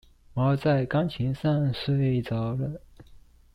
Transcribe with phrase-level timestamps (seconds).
[0.33, 2.81] 貓在鋼琴上睡著了